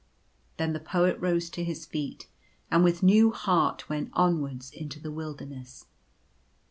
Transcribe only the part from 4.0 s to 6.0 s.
onwards into the wilderness.